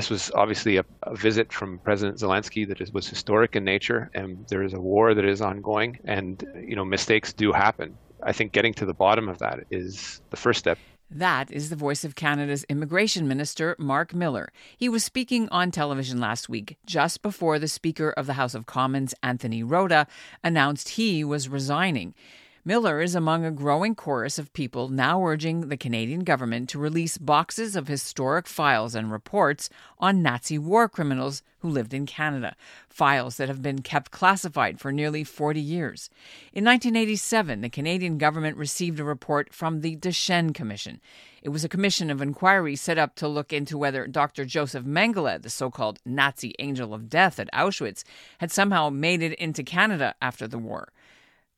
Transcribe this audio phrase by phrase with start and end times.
[0.00, 4.10] this was obviously a, a, visit from President Zelensky that is, was historic in nature,
[4.14, 7.94] and there is a war that is ongoing, and you know mistakes do happen.
[8.22, 10.78] I think getting to the bottom of that is the first step.
[11.10, 14.50] That is the voice of Canada's Immigration Minister, Mark Miller.
[14.74, 18.64] He was speaking on television last week, just before the Speaker of the House of
[18.64, 20.06] Commons, Anthony Rota,
[20.42, 22.14] announced he was resigning.
[22.62, 27.16] Miller is among a growing chorus of people now urging the Canadian government to release
[27.16, 32.54] boxes of historic files and reports on Nazi war criminals who lived in Canada,
[32.90, 36.10] files that have been kept classified for nearly 40 years.
[36.52, 41.00] In 1987, the Canadian government received a report from the Deschênes Commission.
[41.42, 44.44] It was a commission of inquiry set up to look into whether Dr.
[44.44, 48.04] Joseph Mengele, the so called Nazi angel of death at Auschwitz,
[48.36, 50.92] had somehow made it into Canada after the war.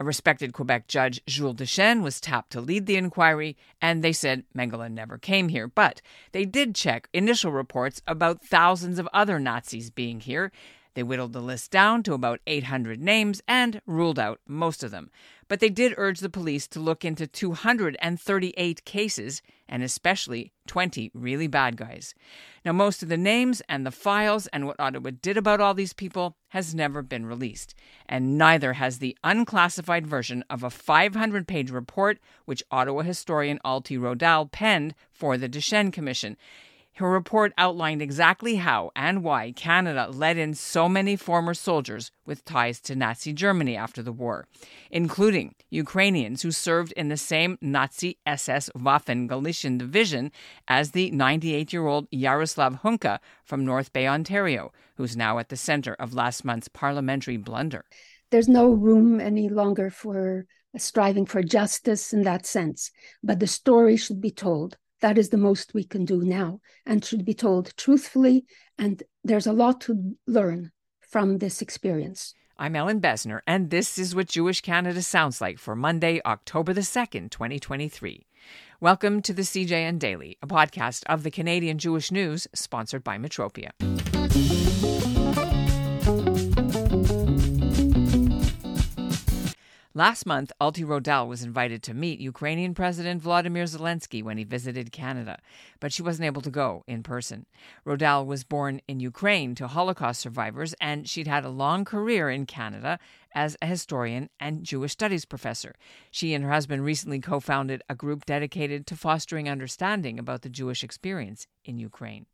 [0.02, 4.42] A respected Quebec judge, Jules Deschênes, was tapped to lead the inquiry, and they said
[4.52, 5.68] Mengele never came here.
[5.68, 10.50] But they did check initial reports about thousands of other Nazis being here.
[10.94, 15.10] They whittled the list down to about 800 names and ruled out most of them.
[15.48, 21.46] But they did urge the police to look into 238 cases and especially 20 really
[21.46, 22.14] bad guys.
[22.64, 25.92] Now, most of the names and the files and what Ottawa did about all these
[25.92, 27.74] people has never been released,
[28.06, 33.96] and neither has the unclassified version of a 500 page report which Ottawa historian Alti
[33.96, 36.36] Rodal penned for the Deschênes Commission.
[36.96, 42.44] Her report outlined exactly how and why Canada let in so many former soldiers with
[42.44, 44.46] ties to Nazi Germany after the war,
[44.90, 50.32] including Ukrainians who served in the same Nazi SS Waffen Galician division
[50.68, 55.56] as the 98 year old Yaroslav Hunka from North Bay, Ontario, who's now at the
[55.56, 57.86] center of last month's parliamentary blunder.
[58.30, 60.44] There's no room any longer for
[60.76, 62.90] striving for justice in that sense,
[63.22, 67.04] but the story should be told that is the most we can do now and
[67.04, 68.46] should be told truthfully.
[68.78, 70.70] And there's a lot to learn
[71.00, 72.34] from this experience.
[72.56, 76.82] I'm Ellen Bessner, and this is what Jewish Canada sounds like for Monday, October the
[76.82, 78.26] 2nd, 2023.
[78.80, 83.70] Welcome to the CJN Daily, a podcast of the Canadian Jewish News, sponsored by Metropia.
[89.94, 94.90] Last month, Alti Rodal was invited to meet Ukrainian President Vladimir Zelensky when he visited
[94.90, 95.38] Canada,
[95.80, 97.44] but she wasn't able to go in person.
[97.84, 102.46] Rodal was born in Ukraine to Holocaust survivors, and she'd had a long career in
[102.46, 102.98] Canada
[103.34, 105.74] as a historian and Jewish studies professor.
[106.10, 110.48] She and her husband recently co founded a group dedicated to fostering understanding about the
[110.48, 112.24] Jewish experience in Ukraine.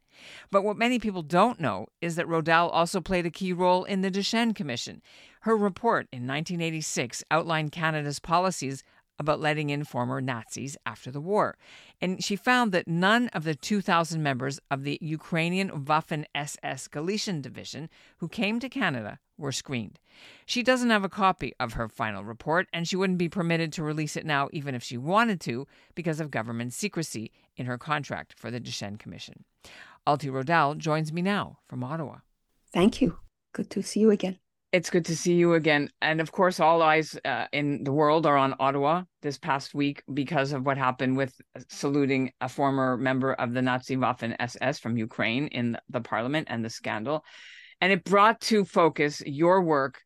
[0.50, 4.00] But what many people don't know is that Rodal also played a key role in
[4.00, 5.02] the Deschênes Commission.
[5.42, 8.82] Her report in 1986 outlined Canada's policies
[9.18, 11.56] about letting in former Nazis after the war.
[12.00, 17.40] And she found that none of the 2,000 members of the Ukrainian Waffen SS Galician
[17.40, 19.98] Division who came to Canada were screened.
[20.46, 23.82] She doesn't have a copy of her final report, and she wouldn't be permitted to
[23.82, 28.34] release it now, even if she wanted to, because of government secrecy in her contract
[28.36, 29.44] for the Deschênes Commission.
[30.08, 32.20] Alti Rodal joins me now from Ottawa.
[32.72, 33.18] Thank you.
[33.52, 34.38] Good to see you again.
[34.72, 35.90] It's good to see you again.
[36.00, 40.02] And of course, all eyes uh, in the world are on Ottawa this past week
[40.14, 41.38] because of what happened with
[41.68, 46.64] saluting a former member of the Nazi Waffen SS from Ukraine in the parliament and
[46.64, 47.22] the scandal.
[47.82, 50.00] And it brought to focus your work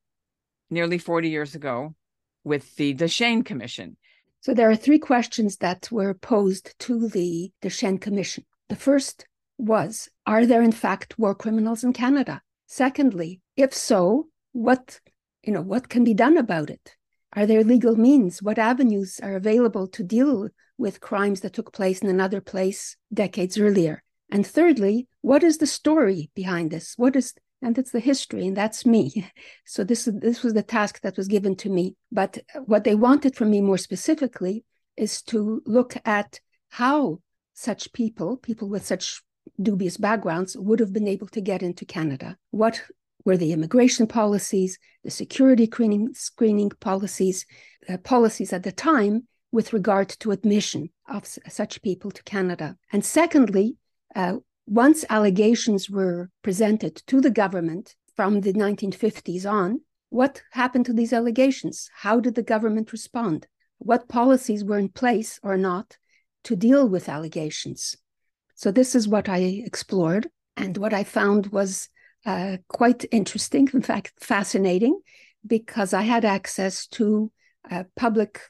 [0.68, 1.94] nearly 40 years ago
[2.42, 3.96] with the Deschênes Commission.
[4.40, 8.44] So there are three questions that were posed to the Deschênes Commission.
[8.68, 9.26] The first
[9.62, 12.42] was Are there, in fact, war criminals in Canada?
[12.66, 15.00] Secondly, if so, what
[15.42, 16.96] you know what can be done about it?
[17.34, 18.42] Are there legal means?
[18.42, 23.58] What avenues are available to deal with crimes that took place in another place decades
[23.58, 24.02] earlier?
[24.30, 26.94] And thirdly what is the story behind this?
[26.96, 27.34] What is
[27.64, 29.30] and it's the history and that's me.
[29.64, 31.94] So this this was the task that was given to me.
[32.10, 34.64] But what they wanted from me more specifically
[34.96, 36.40] is to look at
[36.70, 37.20] how
[37.54, 39.22] such people people with such
[39.60, 42.36] dubious backgrounds would have been able to get into Canada.
[42.50, 42.82] What
[43.24, 47.46] were the immigration policies, the security screening, screening policies,
[47.88, 52.76] uh, policies at the time with regard to admission of s- such people to Canada.
[52.92, 53.76] And secondly,
[54.14, 60.92] uh, once allegations were presented to the government from the 1950s on, what happened to
[60.92, 61.88] these allegations?
[61.96, 63.46] How did the government respond?
[63.78, 65.96] What policies were in place or not
[66.44, 67.96] to deal with allegations?
[68.62, 70.28] So, this is what I explored.
[70.56, 71.88] And what I found was
[72.24, 75.00] uh, quite interesting, in fact, fascinating,
[75.44, 77.32] because I had access to
[77.68, 78.40] uh, public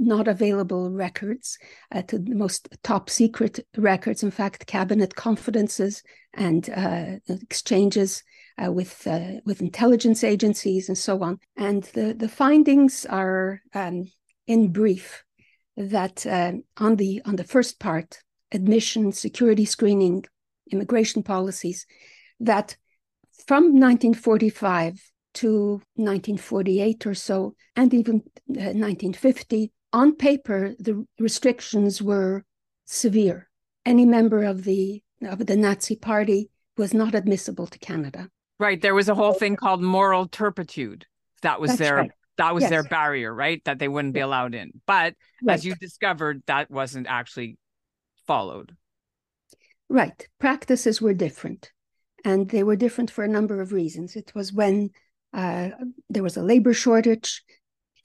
[0.00, 1.58] not available records
[1.92, 6.02] uh, to the most top secret records, in fact, cabinet confidences
[6.34, 8.24] and uh, exchanges
[8.58, 11.38] uh, with uh, with intelligence agencies and so on.
[11.56, 14.10] And the, the findings are, um,
[14.48, 15.22] in brief,
[15.76, 16.26] that
[16.78, 18.18] on the on the first part,
[18.52, 20.24] admission, security screening,
[20.70, 21.86] immigration policies,
[22.40, 22.76] that
[23.46, 25.00] from 1945
[25.34, 32.44] to 1948 or so, and even 1950, uh, on paper, the restrictions were
[32.84, 33.48] severe.
[33.84, 38.28] Any member of the of the Nazi Party was not admissible to Canada.
[38.58, 38.80] Right.
[38.80, 41.06] There was a whole thing called moral turpitude.
[41.42, 42.10] That was That's their right.
[42.38, 42.70] that was Yes.
[42.70, 43.62] their barrier, right?
[43.64, 44.72] That they wouldn't be allowed in.
[44.86, 45.54] But Right.
[45.54, 47.56] as you discovered, that wasn't actually
[48.26, 48.76] followed.
[49.88, 50.26] Right.
[50.38, 51.70] Practices were different.
[52.24, 54.16] And they were different for a number of reasons.
[54.16, 54.90] It was when
[55.32, 55.70] uh,
[56.10, 57.42] there was a labor shortage,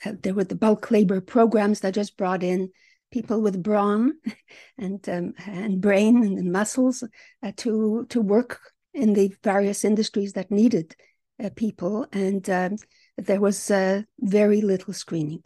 [0.05, 2.69] uh, there were the bulk labor programs that just brought in
[3.11, 4.13] people with brawn
[4.77, 7.03] and um, and brain and muscles
[7.43, 8.59] uh, to to work
[8.93, 10.95] in the various industries that needed
[11.43, 12.75] uh, people, and um,
[13.17, 15.43] there was uh, very little screening.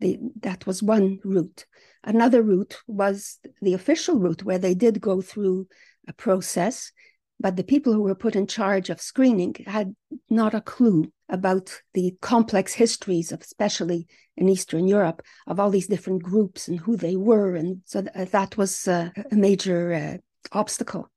[0.00, 1.64] The, that was one route.
[2.04, 5.68] Another route was the official route, where they did go through
[6.06, 6.92] a process,
[7.40, 9.94] but the people who were put in charge of screening had
[10.30, 14.06] not a clue about the complex histories of, especially
[14.36, 18.30] in Eastern Europe, of all these different groups and who they were, and so th-
[18.30, 20.16] that was uh, a major uh,
[20.52, 21.10] obstacle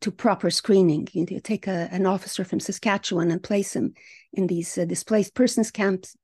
[0.00, 1.08] to proper screening.
[1.12, 3.94] You, you take a, an officer from Saskatchewan and place him
[4.32, 6.16] in these uh, displaced persons camps,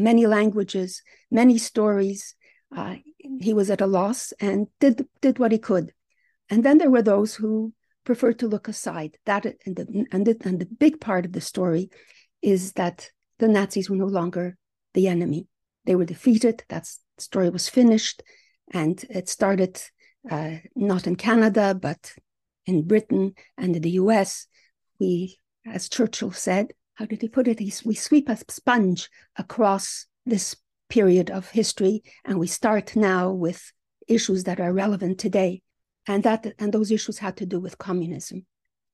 [0.00, 2.34] many languages, many stories.
[2.74, 2.96] Uh,
[3.40, 5.92] he was at a loss and did did what he could.
[6.48, 7.72] And then there were those who
[8.04, 9.18] preferred to look aside.
[9.26, 11.90] That and the, and the, and the big part of the story
[12.42, 14.56] is that the Nazis were no longer
[14.94, 15.46] the enemy.
[15.84, 16.64] They were defeated.
[16.68, 16.88] That
[17.18, 18.22] story was finished,
[18.72, 19.80] and it started
[20.30, 22.12] uh, not in Canada but
[22.66, 24.46] in Britain and in the U.S.
[24.98, 27.58] We, as Churchill said, how did he put it?
[27.58, 29.08] He, we sweep a sponge
[29.38, 30.54] across this
[30.90, 33.72] period of history, and we start now with
[34.06, 35.62] issues that are relevant today,
[36.06, 38.44] and that and those issues had to do with communism,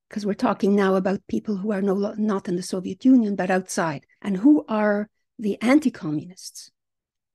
[0.09, 3.51] because we're talking now about people who are no not in the Soviet Union but
[3.51, 6.71] outside, and who are the anti-communists.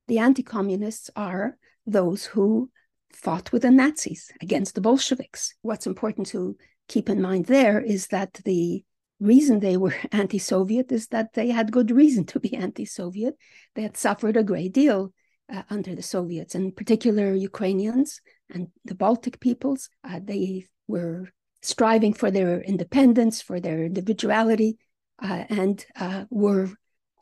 [0.07, 2.71] The anti-communists are those who
[3.11, 5.53] fought with the Nazis against the Bolsheviks.
[5.63, 6.55] What's important to
[6.87, 8.85] keep in mind there is that the
[9.21, 13.35] reason they were anti Soviet is that they had good reason to be anti Soviet.
[13.75, 15.13] They had suffered a great deal
[15.51, 18.19] uh, under the Soviets, in particular Ukrainians
[18.49, 19.89] and the Baltic peoples.
[20.03, 21.29] Uh, they were
[21.61, 24.77] striving for their independence, for their individuality,
[25.21, 26.69] uh, and uh, were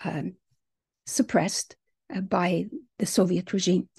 [0.04, 0.34] um,
[1.06, 1.76] suppressed
[2.16, 2.66] uh, by
[2.98, 3.90] the Soviet regime.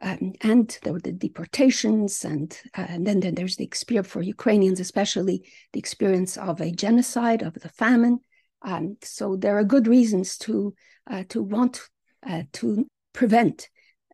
[0.00, 4.22] Um, and there were the deportations, and, uh, and then, then there's the experience for
[4.22, 8.20] Ukrainians, especially the experience of a genocide, of the famine.
[8.62, 10.74] Um, so there are good reasons to
[11.10, 11.80] uh, to want
[12.26, 13.68] uh, to prevent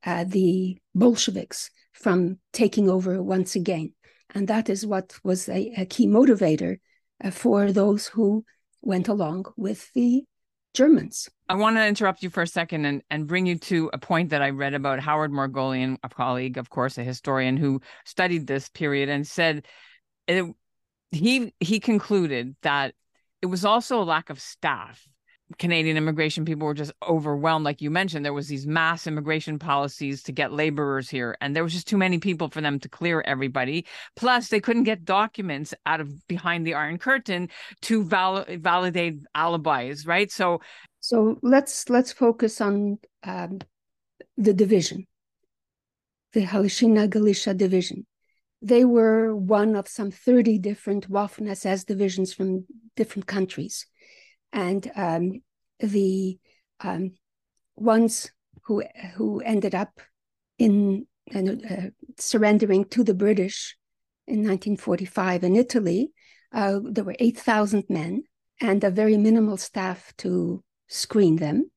[0.06, 3.92] uh, the Bolsheviks from taking over once again,
[4.34, 6.78] and that is what was a, a key motivator
[7.22, 8.44] uh, for those who
[8.82, 10.25] went along with the
[10.74, 11.30] Germans.
[11.48, 14.31] I want to interrupt you for a second and, and bring you to a point
[14.31, 18.69] that I read about Howard Margolian, a colleague, of course, a historian who studied this
[18.69, 19.66] period and said
[20.26, 20.44] it,
[21.10, 22.94] he he concluded that
[23.40, 25.06] it was also a lack of staff.
[25.58, 28.24] Canadian immigration people were just overwhelmed, like you mentioned.
[28.24, 31.98] There was these mass immigration policies to get laborers here, and there was just too
[31.98, 33.84] many people for them to clear everybody.
[34.17, 37.51] Plus, they couldn't get documents out of behind the Iron Curtain
[37.82, 40.32] to val- validate alibis, right?
[40.32, 40.60] So
[41.01, 43.58] so let's let's focus on um,
[44.39, 45.06] the division,
[46.32, 48.06] the Halychyna Galicia division.
[48.63, 52.65] They were one of some 30 different Waffen SS divisions from
[52.96, 53.86] different countries.
[54.55, 55.43] And um,
[55.81, 56.39] the
[56.81, 57.13] um,
[57.77, 58.31] ones
[58.63, 58.82] who,
[59.17, 60.01] who ended up
[60.58, 61.43] in uh,
[62.19, 63.77] surrendering to the British
[64.27, 66.13] in 1945 in Italy,
[66.53, 68.23] uh, there were 8,000 men
[68.61, 71.70] and a very minimal staff to screen them,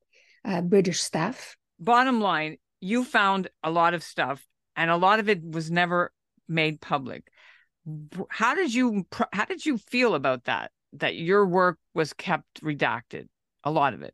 [0.45, 1.57] uh, British staff.
[1.79, 6.11] Bottom line, you found a lot of stuff, and a lot of it was never
[6.47, 7.27] made public.
[8.29, 10.71] How did you how did you feel about that?
[10.99, 13.27] That your work was kept redacted,
[13.63, 14.13] a lot of it.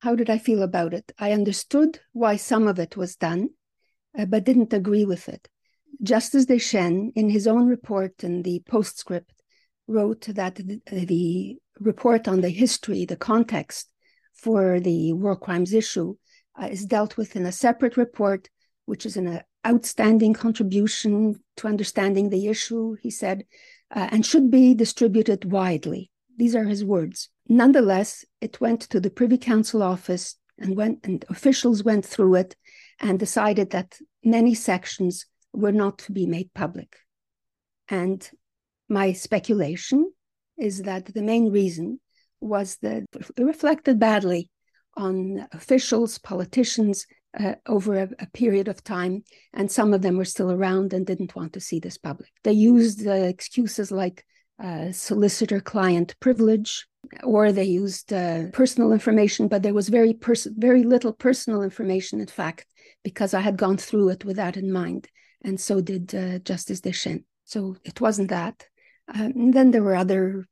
[0.00, 1.12] How did I feel about it?
[1.18, 3.50] I understood why some of it was done,
[4.16, 5.48] uh, but didn't agree with it.
[6.02, 9.42] Justice Deschênes, in his own report in the postscript,
[9.86, 13.90] wrote that the, the report on the history, the context
[14.34, 16.14] for the war crimes issue
[16.60, 18.48] uh, is dealt with in a separate report,
[18.86, 23.44] which is an uh, outstanding contribution to understanding the issue, he said,
[23.94, 26.10] uh, and should be distributed widely.
[26.38, 27.28] These are his words.
[27.48, 32.56] Nonetheless, it went to the Privy Council office and went and officials went through it
[33.00, 36.96] and decided that many sections were not to be made public.
[37.88, 38.28] And
[38.88, 40.12] my speculation
[40.56, 42.00] is that the main reason
[42.40, 44.48] was that it reflected badly
[44.96, 47.06] on officials, politicians
[47.38, 51.06] uh, over a, a, period of time, and some of them were still around and
[51.06, 52.30] didn't want to see this public.
[52.42, 54.24] They used uh, excuses like
[54.62, 56.86] uh, solicitor client privilege,
[57.22, 62.20] or they used uh, personal information, but there was very pers- very little personal information,
[62.20, 62.66] in fact,
[63.04, 65.08] because I had gone through it with that in mind,
[65.42, 67.24] and so did uh, Justice Deschênes.
[67.44, 68.66] So it wasn't that.
[69.14, 70.46] Um, and then there were other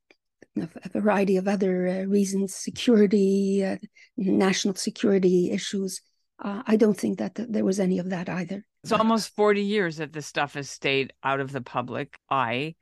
[0.57, 3.77] a variety of other uh, reasons, security, uh,
[4.17, 6.01] national security issues.
[6.43, 8.65] Uh, I don't think that th- there was any of that either.
[8.83, 12.77] It's almost 40 years that this stuff has stayed out of the public eye.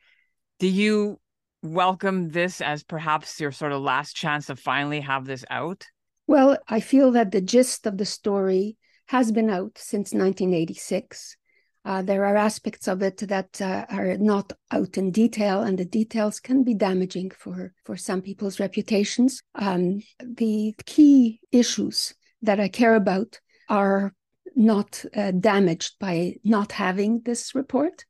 [0.58, 1.18] Do you
[1.62, 5.86] welcome this as perhaps your sort of last chance to finally have this out?
[6.26, 11.36] Well, I feel that the gist of the story has been out since 1986.
[11.84, 15.84] Uh, there are aspects of it that uh, are not out in detail, and the
[15.84, 19.42] details can be damaging for, for some people's reputations.
[19.54, 24.14] Um, the key issues that I care about are
[24.56, 28.06] not uh, damaged by not having this report,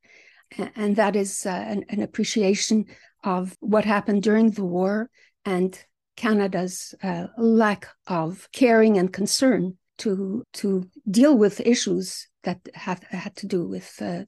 [0.77, 2.87] and that is uh, an, an, appreciation
[3.23, 5.11] of what happened during the war
[5.45, 5.85] and
[6.17, 13.35] Canada's uh, lack of caring and concern to to deal with issues that have had
[13.37, 14.25] to do with uh,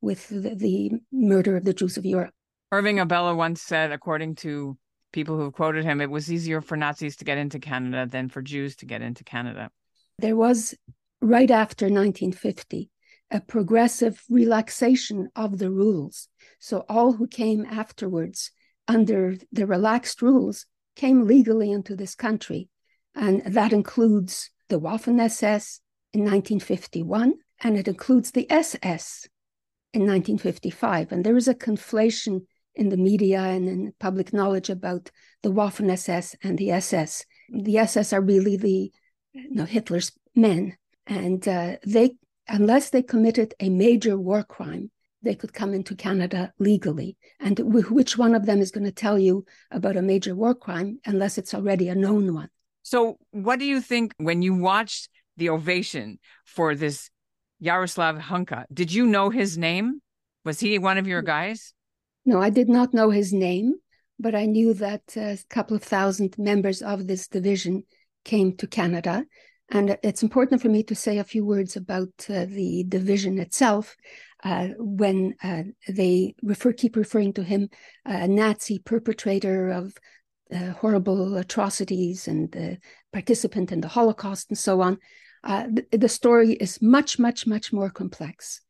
[0.00, 2.32] with the, the, murder of the Jews of Europe.
[2.70, 4.78] Irving Abella once said, according to
[5.12, 8.28] people who have quoted him, it was easier for Nazis to get into Canada than
[8.28, 9.70] for Jews to get into Canada.
[10.18, 10.74] There was
[11.20, 12.90] right after 1950
[13.30, 16.28] a progressive relaxation of the rules.
[16.58, 18.50] So all who came afterwards
[18.86, 20.66] under the relaxed rules
[20.96, 22.68] came legally into this country.
[23.14, 25.80] And that includes the Waffen SS
[26.12, 29.28] in 1951, and it includes the SS
[29.92, 31.12] in 1955.
[31.12, 32.42] And there is a conflation
[32.74, 35.10] in the media and in public knowledge about
[35.42, 37.24] the Waffen SS and the SS.
[37.50, 38.92] The SS are really the
[39.32, 42.16] you know, Hitler's men, and uh, they,
[42.48, 44.90] unless they committed a major war crime,
[45.22, 47.16] they could come into Canada legally.
[47.40, 51.00] And which one of them is going to tell you about a major war crime
[51.04, 52.48] unless it's already a known one?
[52.82, 57.10] So, what do you think when you watched the ovation for this
[57.60, 58.64] Yaroslav Hunka.
[58.72, 60.00] Did you know his name?
[60.44, 61.72] Was he one of your guys?
[62.24, 63.74] No, I did not know his name,
[64.18, 67.84] but I knew that a couple of thousand members of this division
[68.24, 69.24] came to Canada.
[69.70, 73.96] And it's important for me to say a few words about uh, the division itself.
[74.42, 77.68] Uh, when uh, they refer, keep referring to him,
[78.04, 79.94] a Nazi perpetrator of
[80.54, 82.78] uh, horrible atrocities and the
[83.12, 84.98] participant in the Holocaust and so on
[85.44, 88.60] uh, the, the, story is much, much, much more complex.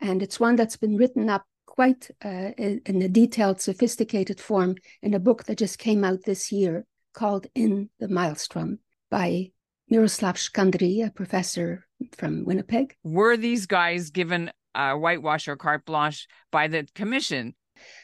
[0.00, 5.14] And it's one that's been written up quite uh, in a detailed, sophisticated form in
[5.14, 9.52] a book that just came out this year called In the Maelstrom by
[9.90, 12.94] Myroslav Shkandrij, a professor from Winnipeg.
[13.02, 17.54] Were these guys given a whitewash or carte blanche by the commission?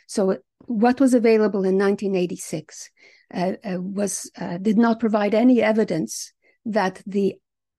[0.06, 2.90] So, what was available in 1986
[3.34, 6.32] uh, uh, was uh, did not provide any evidence
[6.64, 7.34] that the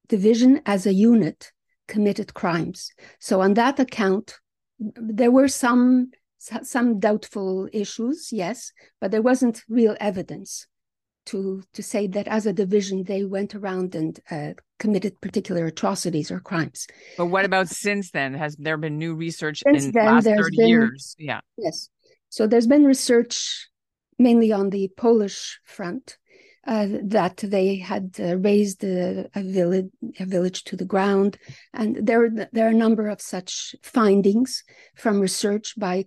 [0.07, 1.51] division as a unit
[1.87, 2.91] committed crimes.
[3.19, 4.35] So on that account,
[4.79, 6.11] there were some
[6.61, 8.71] some doubtful issues, yes,
[9.01, 10.67] but there wasn't real evidence
[11.25, 16.31] to to say that as a division they went around and uh, committed particular atrocities
[16.31, 16.87] or crimes.
[17.17, 18.33] But what about since then?
[18.33, 21.15] Has there been new research since in the last thirty been, years?
[21.17, 21.41] Yeah.
[21.57, 21.89] Yes.
[22.29, 23.69] So there's been research
[24.17, 26.17] mainly on the Polish front
[26.67, 29.89] uh, that they had uh, raised a, a, village
[30.19, 31.37] a village to the ground,
[31.73, 34.63] and there there are a number of such findings
[34.95, 36.05] from research by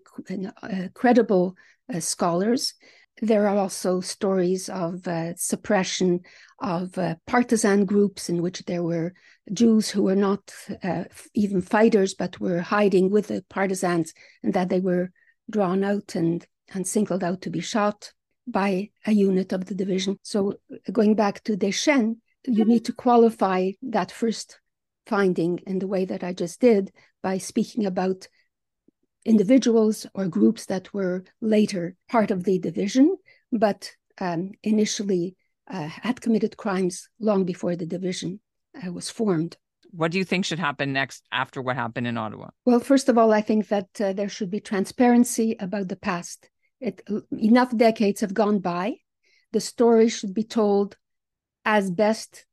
[0.62, 1.54] uh, credible
[1.92, 2.75] uh, scholars.
[3.20, 6.20] There are also stories of uh, suppression
[6.60, 9.12] of uh, partisan groups in which there were
[9.52, 10.52] Jews who were not
[11.34, 15.10] even fighters but were hiding with the partisans, and that they were
[15.50, 18.12] drawn out and and singled out to be shot
[18.46, 20.18] by a unit of the division.
[20.22, 20.54] So
[20.92, 24.60] going back to Deschênes, you need to qualify that first
[25.06, 28.28] finding in the way that I just did by speaking about
[29.28, 33.16] individuals or groups that were later part of the division,
[33.52, 35.37] but um, initially
[35.70, 38.40] uh, had committed crimes long before the division.
[38.87, 39.56] uh, was formed.
[39.90, 42.49] What do you think should happen next after what happened in Ottawa?
[42.64, 46.49] Well, first of all, I think that uh, there should be transparency about the past.
[46.80, 48.97] It, enough decades have gone by.
[49.52, 50.97] The story should be told
[51.64, 52.44] as best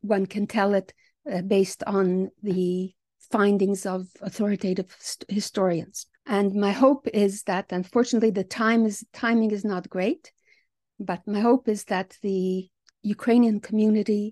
[0.00, 0.92] one can tell it
[1.32, 2.92] uh, based on the
[3.32, 4.88] findings of authoritative
[5.28, 6.06] historians.
[6.26, 10.32] And my hope is that, unfortunately, the time is timing is not great,
[11.00, 12.68] but my hope is that the
[13.02, 14.24] Ukrainian community,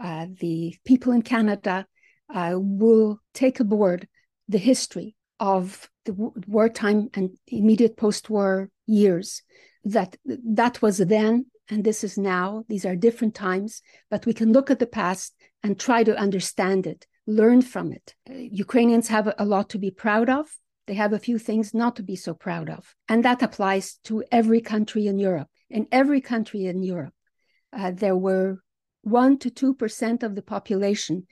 [0.00, 1.86] uh, the people in Canada,
[2.32, 4.06] uh, will take aboard
[4.48, 6.14] the history of the
[6.46, 9.42] wartime and immediate post-war years.
[9.84, 10.16] That
[10.62, 12.64] that was then, and this is now.
[12.68, 16.86] These are different times, but we can look at the past and try to understand
[16.86, 18.14] it, learn from it.
[18.28, 20.46] Uh, Ukrainians have a lot to be proud of.
[20.86, 22.94] They have a few things not to be so proud of.
[23.08, 25.48] And that applies to every country in Europe.
[25.70, 27.14] In every country in Europe,
[27.72, 28.58] uh, there were
[29.06, 31.26] 1% to 2% of the population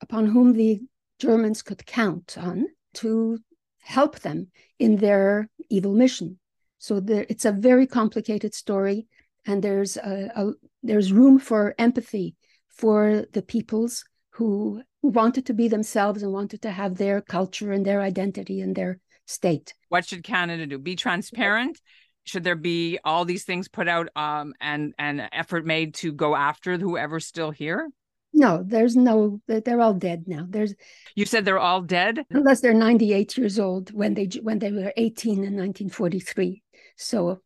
[0.00, 0.80] upon whom the
[1.18, 3.38] Germans could count on to
[3.80, 6.38] help them in their evil mission.
[6.78, 9.06] So there, it's a very complicated story,
[9.46, 12.36] and there's a, a, there's room for empathy
[12.68, 14.04] for the peoples
[14.40, 18.74] who wanted to be themselves and wanted to have their culture and their identity and
[18.74, 19.74] their state.
[19.90, 20.78] What should Canada do?
[20.78, 21.78] Be transparent?
[22.24, 26.34] Should there be all these things put out um, and and effort made to go
[26.34, 27.90] after whoever's still here?
[28.32, 29.42] No, there's no.
[29.46, 30.46] They're all dead now.
[30.48, 30.74] There's.
[31.14, 34.92] You said they're all dead, unless they're 98 years old when they when they were
[34.96, 36.62] 18 in 1943.
[36.96, 37.40] So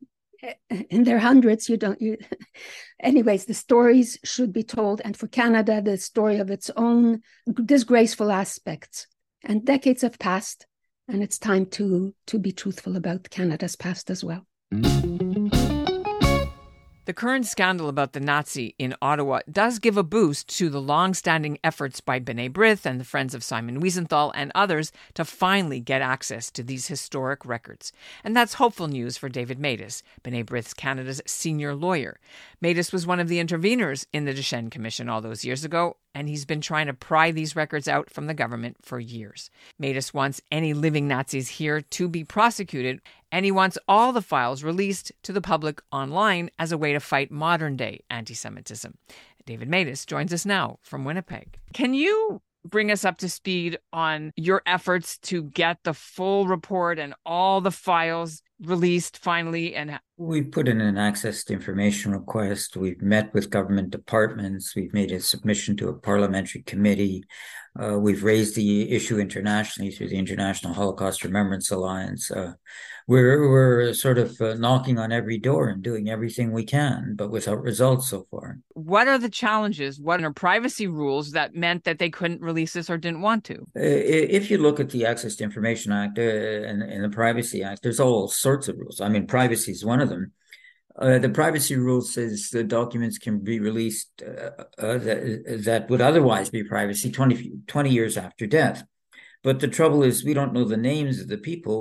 [0.90, 2.16] in their hundreds you don't you
[3.00, 5.00] anyways the stories should be told.
[5.04, 7.22] And for canada the story of its own
[7.64, 9.06] disgraceful aspects
[9.44, 10.66] and decades have passed
[11.08, 15.43] and it's time to to be truthful about canada's past as well mm.
[17.04, 21.12] The current scandal about the Nazi in Ottawa does give a boost to the long
[21.12, 25.80] standing efforts by B'nai B'rith and the Friends of Simon Wiesenthal and others to finally
[25.80, 27.92] get access to these historic records.
[28.22, 32.18] And that's hopeful news for David Matas, B'nai B'rith's Canada's senior lawyer.
[32.62, 36.28] Matas was one of the interveners in the Deschênes Commission all those years ago, and
[36.28, 39.50] he's been trying to pry these records out from the government for years.
[39.82, 43.00] Matas wants any living Nazis here to be prosecuted,
[43.34, 47.00] and he wants all the files released to the public online as a way to
[47.00, 48.96] fight modern day anti Semitism.
[49.44, 51.58] David Matas joins us now from Winnipeg.
[51.72, 57.00] Can you bring us up to speed on your efforts to get the full report
[57.00, 62.76] and all the files released finally and we've put in an access to information request
[62.76, 67.24] we've met with government departments we've made a submission to a parliamentary committee
[67.82, 72.52] uh, we've raised the issue internationally through the international holocaust remembrance alliance uh,
[73.06, 77.30] we're we're sort of uh, knocking on every door and doing everything we can, but
[77.30, 78.58] without results so far.
[78.72, 80.00] What are the challenges?
[80.00, 83.56] What are privacy rules that meant that they couldn't release this or didn't want to?
[83.76, 87.62] Uh, if you look at the Access to Information Act uh, and, and, the Privacy
[87.62, 89.00] Act, there's all sorts of rules.
[89.00, 90.32] I mean, privacy is one of them.
[90.96, 96.00] Uh, the privacy rule says the documents can be released uh, uh, that, that, would
[96.00, 98.84] otherwise be privacy 20, 20, years after death.
[99.42, 101.76] But the trouble is, we don't know the names of the people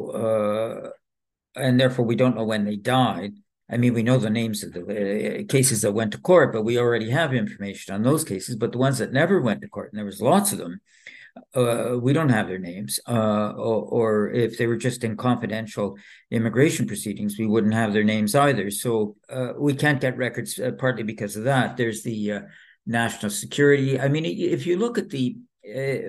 [1.56, 3.34] and therefore we don't know when they died.
[3.70, 6.64] I mean, we know the names of the uh, cases that went to court, but
[6.64, 8.56] we already have information on those cases.
[8.56, 10.82] But the ones that never went to court, and there was lots of them,
[11.56, 13.00] uh, we don't have their names.
[13.08, 15.98] Uh, or, or, if they were just in confidential
[16.32, 18.70] immigration proceedings, we wouldn't have their names either.
[18.70, 21.78] So uh, we can't get records uh, partly because of that.
[21.78, 22.42] There's the uh,
[22.86, 24.00] national security.
[24.00, 25.38] I mean, if you look at the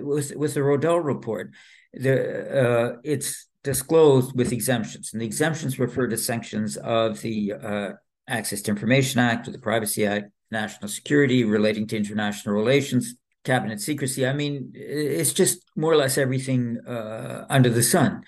[0.03, 1.53] with with the Rodal report,
[1.93, 5.13] the it's disclosed with exemptions.
[5.13, 7.91] And the exemptions refer to sanctions of the uh,
[8.29, 13.81] Access to Information Act or the Privacy Act, national security relating to international relations, cabinet
[13.81, 14.27] secrecy.
[14.27, 18.23] I mean, it's just more or less everything uh, under the sun.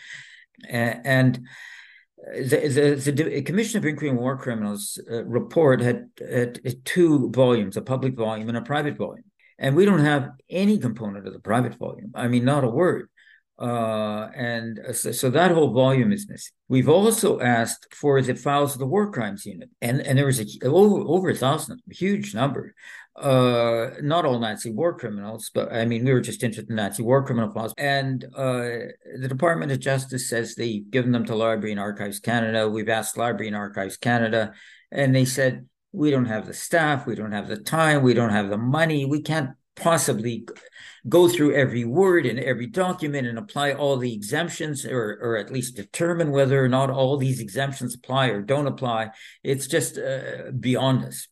[0.68, 1.46] And
[2.16, 7.76] the, the, the Commission of Inquiry on War Criminals uh, report had, had two volumes,
[7.76, 9.24] a public volume and a private volume.
[9.58, 12.12] And we don't have any component of the private volume.
[12.14, 13.08] I mean, not a word.
[13.58, 16.52] Uh, and so, so, that whole volume is missing.
[16.68, 20.40] We've also asked for the files of the war crimes unit, and, and there was
[20.40, 22.74] a, over, over a thousand, a huge number.
[23.16, 27.02] Uh, not all Nazi war criminals, but I mean, we were just interested in Nazi
[27.02, 27.72] war criminal files.
[27.78, 28.68] And uh,
[29.18, 32.68] the Department of Justice says they've given them to Library and Archives Canada.
[32.68, 34.52] We've asked Library and Archives Canada,
[34.92, 38.30] and they said, we don't have the staff, we don't have the time, we don't
[38.30, 40.46] have the money, we can't possibly
[41.08, 45.52] go through every word and every document and apply all the exemptions or, or at
[45.52, 49.10] least determine whether or not all these exemptions apply or don't apply.
[49.42, 51.28] It's just uh, beyond us.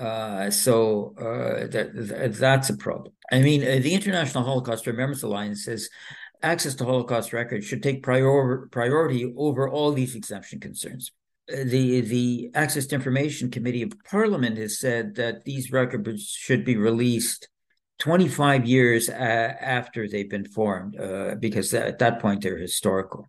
[0.00, 3.12] Uh, so uh, that, that, that's a problem.
[3.30, 5.90] I mean, uh, the International Holocaust Remembrance Alliance says
[6.42, 11.12] access to Holocaust records should take prior, priority over all these exemption concerns.
[11.52, 16.64] Uh, the the Access to Information Committee of Parliament has said that these records should
[16.64, 17.48] be released
[17.98, 23.28] 25 years after they've been formed, uh, because at that point they're historical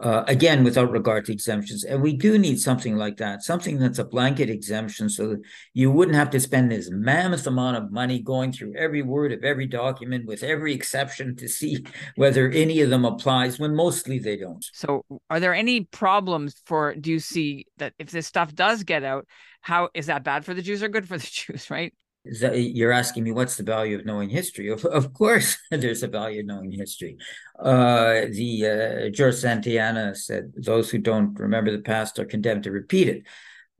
[0.00, 1.82] uh, again, without regard to exemptions.
[1.82, 5.40] And we do need something like that, something that's a blanket exemption so that
[5.74, 9.42] you wouldn't have to spend this mammoth amount of money going through every word of
[9.42, 11.84] every document with every exception to see
[12.14, 14.64] whether any of them applies when mostly they don't.
[14.72, 19.02] So, are there any problems for, do you see that if this stuff does get
[19.02, 19.26] out,
[19.62, 21.92] how is that bad for the Jews or good for the Jews, right?
[22.30, 24.68] You're asking me what's the value of knowing history.
[24.68, 27.16] Of, of course, there's a value of knowing history.
[27.58, 32.70] Uh, the uh, George Santayana said, "Those who don't remember the past are condemned to
[32.70, 33.22] repeat it."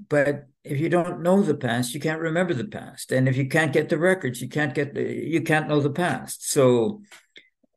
[0.09, 3.49] But if you don't know the past, you can't remember the past, and if you
[3.49, 6.51] can't get the records, you can't get the, you can't know the past.
[6.51, 7.03] So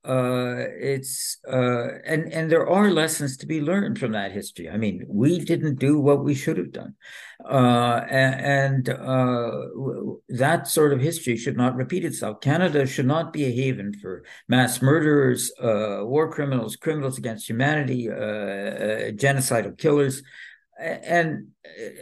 [0.03, 4.67] uh, it's uh, and and there are lessons to be learned from that history.
[4.67, 6.95] I mean, we didn't do what we should have done,
[7.45, 9.61] uh, and, and uh,
[10.29, 12.41] that sort of history should not repeat itself.
[12.41, 18.09] Canada should not be a haven for mass murderers, uh, war criminals, criminals against humanity,
[18.09, 20.23] uh, genocidal killers.
[20.79, 21.49] And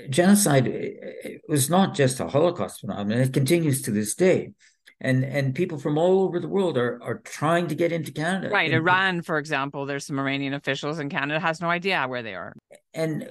[0.09, 0.71] genocide
[1.49, 4.53] was not just a Holocaust phenomenon; it continues to this day
[5.01, 8.49] and and people from all over the world are are trying to get into Canada.
[8.49, 12.35] Right, Iran, for example, there's some Iranian officials, and Canada has no idea where they
[12.35, 12.53] are.
[12.93, 13.27] And uh,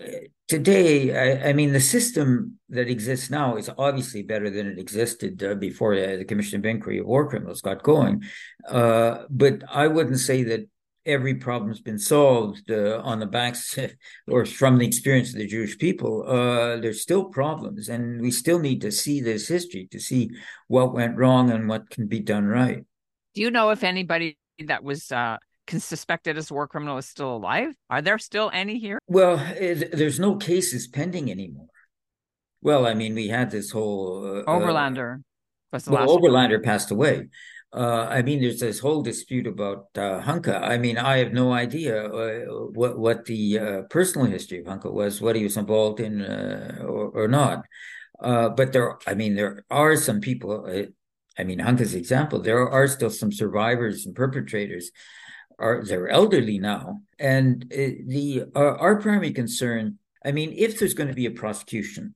[0.46, 5.42] today, I, I mean, the system that exists now is obviously better than it existed
[5.42, 8.22] uh, before the, the, Commission of Inquiry of War Criminals got going.
[8.66, 10.68] Uh, but I wouldn't say that
[11.09, 13.77] every problem's been solved uh, on the backs
[14.29, 16.25] or from the experience of the Jewish people.
[16.29, 20.31] Uh, there's still problems, and we still need to see this history to see
[20.68, 22.85] what went wrong and what can be done right.
[23.35, 27.35] Do you know if anybody that was uh, suspected as a war criminal is still
[27.35, 27.73] alive?
[27.88, 28.99] Are there still any here?
[29.07, 31.68] Well, it, there's no cases pending anymore.
[32.61, 35.23] Well, I mean, we had this whole uh, Oberlander.
[35.73, 36.62] well, Oberlander one.
[36.62, 37.29] passed away.
[37.72, 40.62] Uh, I mean, there's this whole dispute about uh, Hunka.
[40.62, 44.90] I mean, I have no idea uh, what what the uh, personal history of Hunka
[44.90, 47.64] was, what he was involved in uh, or, or, not.
[48.20, 50.66] Uh, but there, I mean, there are some people.
[51.38, 52.40] I mean, Hunka's example.
[52.40, 54.90] There are still some survivors and perpetrators.
[55.59, 59.98] Are they're elderly now, and the our primary concern.
[60.24, 62.14] I mean, if there's going to be a prosecution,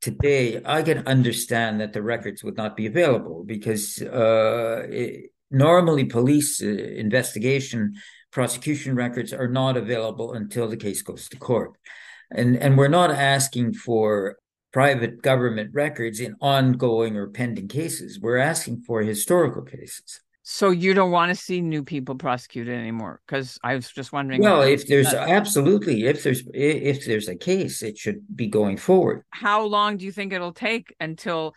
[0.00, 6.04] today, I can understand that the records would not be available because uh, it, normally
[6.04, 7.94] police uh, investigation
[8.30, 11.72] prosecution records are not available until the case goes to court.
[12.30, 14.36] And, and we're not asking for
[14.72, 18.20] private government records in ongoing or pending cases.
[18.20, 20.20] We're asking for historical cases.
[20.52, 23.20] So you don't want to see new people prosecuted anymore?
[23.24, 24.42] Because I was just wondering.
[24.42, 25.28] Well, if there's that.
[25.28, 29.22] absolutely, if there's if there's a case, it should be going forward.
[29.30, 31.54] How long do you think it'll take until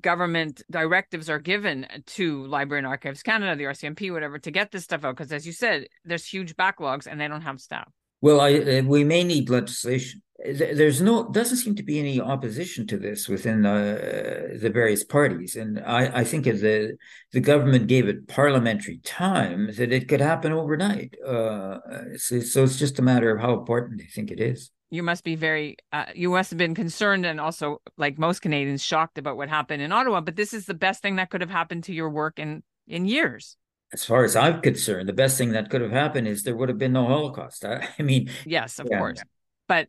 [0.00, 4.84] government directives are given to Library and Archives Canada, the RCMP, whatever, to get this
[4.84, 5.16] stuff out?
[5.16, 7.90] Because as you said, there's huge backlogs and they don't have staff.
[8.20, 10.22] Well, I, uh, we may need legislation.
[10.42, 15.54] There's no doesn't seem to be any opposition to this within the, the various parties,
[15.54, 16.96] and I, I think if the
[17.32, 21.14] the government gave it parliamentary time, that it could happen overnight.
[21.20, 21.78] Uh,
[22.16, 24.70] so, so, it's just a matter of how important they think it is.
[24.88, 28.82] You must be very, uh, you must have been concerned and also, like most Canadians,
[28.82, 30.22] shocked about what happened in Ottawa.
[30.22, 33.04] But this is the best thing that could have happened to your work in in
[33.04, 33.58] years
[33.92, 36.68] as far as I'm concerned, the best thing that could have happened is there would
[36.68, 37.64] have been no Holocaust.
[37.64, 38.98] I, I mean, yes, of yeah.
[38.98, 39.22] course,
[39.68, 39.88] but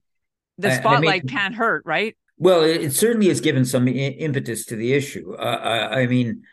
[0.58, 2.16] the spotlight I mean, can't hurt, right?
[2.38, 5.36] Well, it, it, certainly has given some impetus to the issue.
[5.36, 6.44] Uh, I, I, mean,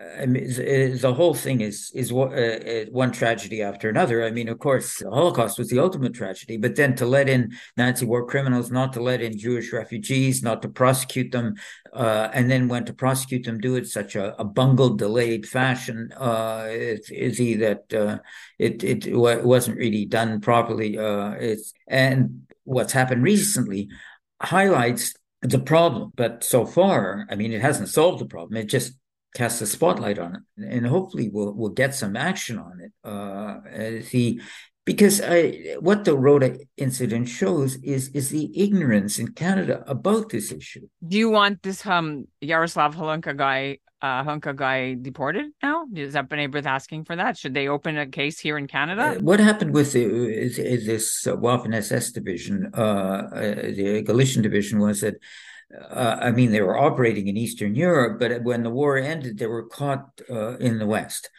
[0.00, 4.24] I mean, the whole thing is is uh, uh, one tragedy after another.
[4.24, 7.52] I mean, of course, the Holocaust was the ultimate tragedy, but then to let in
[7.76, 11.56] Nazi war criminals, not to let in Jewish refugees, not to prosecute them,
[11.92, 16.10] uh, and then when to prosecute them, do it such a, a bungled, delayed fashion,
[16.16, 18.18] uh, is he that uh,
[18.58, 20.98] it it wasn't really done properly.
[20.98, 23.90] Uh, it's and what's happened recently
[24.40, 26.12] highlights the problem.
[26.16, 28.56] But so far, I mean, it hasn't solved the problem.
[28.56, 28.94] It just
[29.34, 32.92] cast a spotlight on it, and hopefully we'll we'll get some action on it.
[33.04, 33.60] Uh,
[34.10, 34.40] the
[34.84, 40.50] because I, what the Rota incident shows is is the ignorance in Canada about this
[40.50, 40.88] issue.
[41.06, 45.86] Do you want this um Yaroslav Halunka guy uh Hunka guy deported now?
[45.94, 47.38] Is that B'nai B'rith asking for that?
[47.38, 49.16] Should they open a case here in Canada?
[49.16, 54.02] Uh, what happened with the, is, is this uh, Waffen SS division, uh, uh, the
[54.04, 55.14] Galician division, was that
[55.90, 59.46] uh, I mean, they were operating in Eastern Europe, but when the war ended, they
[59.46, 61.30] were caught uh, in the West.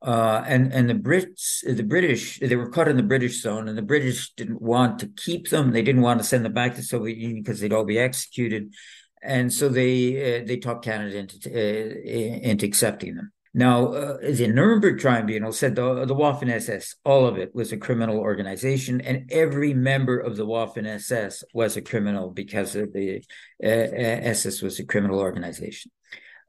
[0.00, 3.78] Uh, and and the Brits, the British, they were caught in the British zone, and
[3.78, 5.70] the British didn't want to keep them.
[5.70, 8.00] They didn't want to send them back to the Soviet Union because they'd all be
[8.00, 8.74] executed,
[9.22, 13.31] and so they uh, they talked Canada into uh, into accepting them.
[13.54, 17.76] Now, uh, the Nuremberg Tribunal said the, the Waffen SS, all of it was a
[17.76, 23.22] criminal organization, and every member of the Waffen SS was a criminal because of the
[23.62, 25.90] uh, SS was a criminal organization.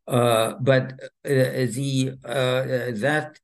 [0.07, 0.93] Uh, but
[1.25, 3.37] uh, the uh, that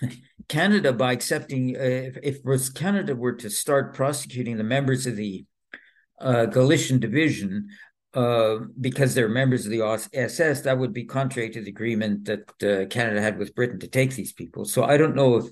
[0.48, 5.46] Canada, by accepting, uh, if, if Canada were to start prosecuting the members of the
[6.20, 7.68] Galician division
[8.14, 9.80] uh, because they're members of the
[10.12, 13.88] SS, that would be contrary to the agreement that uh, Canada had with Britain to
[13.88, 14.64] take these people.
[14.64, 15.46] So I don't know if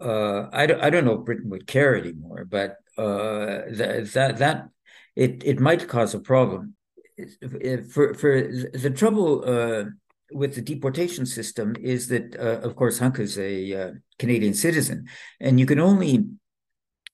[0.00, 4.36] uh, I don't I don't know if Britain would care anymore, but uh, that that
[4.38, 4.68] that
[5.16, 6.74] it it might cause a problem.
[7.90, 9.84] For for the trouble uh,
[10.30, 15.08] with the deportation system is that, of course, Hunk is a Canadian citizen,
[15.40, 16.26] and you can only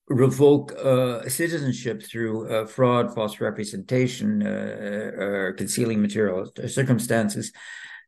[0.08, 7.52] revoke uh, citizenship through uh, fraud, false representation, uh, or concealing material circumstances,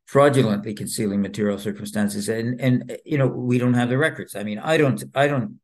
[0.05, 4.35] fraudulently concealing material circumstances, and and you know we don't have the records.
[4.35, 5.59] I mean, I don't, I don't.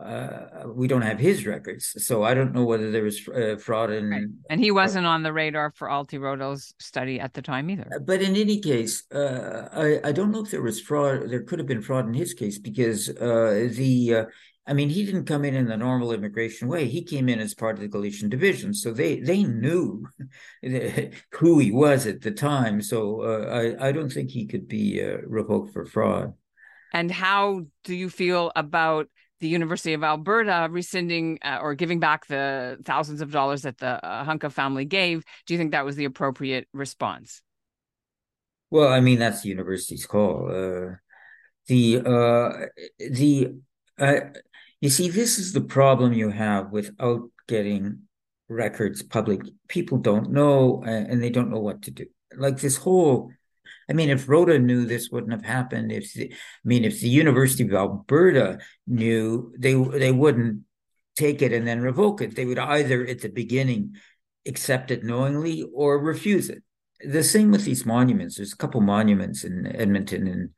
[0.00, 3.90] Uh, we don't have his records, so I don't know whether there was uh, fraud
[3.90, 4.26] and right.
[4.48, 7.90] and he wasn't on the radar for Alti Rodal's study at the time either.
[8.04, 11.28] But in any case, uh, I I don't know if there was fraud.
[11.28, 14.28] There could have been fraud in his case because the
[14.68, 16.86] I mean, he didn't come in in the normal immigration way.
[16.86, 20.06] He came in as part of the Galician division, so they they knew
[21.32, 22.82] who he was at the time.
[22.82, 26.34] So uh, I I don't think he could be uh, revoked for fraud.
[26.92, 29.08] And how do you feel about
[29.40, 34.04] the University of Alberta rescinding uh, or giving back the thousands of dollars that the
[34.04, 35.24] uh, Hunka family gave?
[35.46, 37.40] Do you think that was the appropriate response?
[38.70, 40.50] Well, I mean, that's the university's call.
[40.50, 40.96] Uh,
[41.68, 42.66] the uh,
[42.98, 43.54] the
[43.98, 44.20] uh,
[44.80, 48.02] you see, this is the problem you have without getting
[48.48, 49.42] records public.
[49.68, 52.06] People don't know uh, and they don't know what to do.
[52.36, 53.30] Like this whole
[53.90, 55.92] I mean, if Rota knew this wouldn't have happened.
[55.92, 60.64] If the, I mean, if the University of Alberta knew, they they wouldn't
[61.16, 62.36] take it and then revoke it.
[62.36, 63.96] They would either at the beginning
[64.46, 66.62] accept it knowingly or refuse it.
[67.00, 68.36] The same with these monuments.
[68.36, 70.50] There's a couple monuments in Edmonton and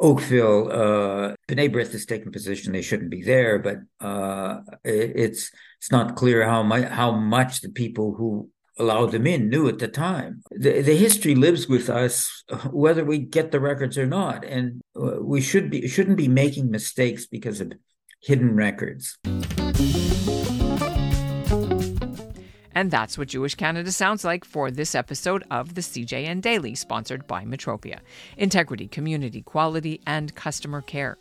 [0.00, 5.50] Oakville, uh, B'nai B'rith has taken position they shouldn't be there, but uh, it, it's
[5.78, 9.80] it's not clear how much how much the people who allowed them in knew at
[9.80, 10.42] the time.
[10.52, 15.20] The, the history lives with us whether we get the records or not, and uh,
[15.20, 17.72] we should be shouldn't be making mistakes because of
[18.22, 19.18] hidden records.
[22.78, 27.26] And that's what Jewish Canada sounds like for this episode of the CJN Daily, sponsored
[27.26, 27.98] by Metropia
[28.36, 31.18] Integrity, Community, Quality, and Customer Care.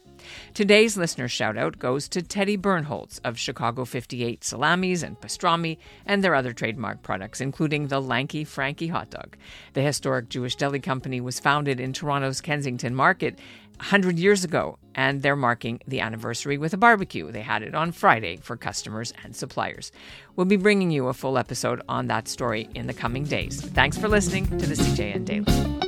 [0.54, 6.24] Today's listener shout out goes to Teddy Bernholtz of Chicago 58 Salamis and Pastrami and
[6.24, 9.36] their other trademark products, including the Lanky Frankie hot dog.
[9.74, 13.40] The historic Jewish deli company was founded in Toronto's Kensington Market
[13.78, 17.32] 100 years ago, and they're marking the anniversary with a barbecue.
[17.32, 19.92] They had it on Friday for customers and suppliers.
[20.36, 23.62] We'll be bringing you a full episode on that story in the coming days.
[23.62, 25.87] Thanks for listening to the CJN Daily.